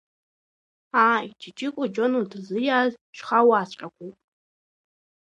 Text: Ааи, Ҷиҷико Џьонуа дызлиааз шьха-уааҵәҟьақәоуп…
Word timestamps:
Ааи, 1.09 1.27
Ҷиҷико 1.39 1.83
Џьонуа 1.93 2.29
дызлиааз 2.31 2.93
шьха-уааҵәҟьақәоуп… 3.17 4.17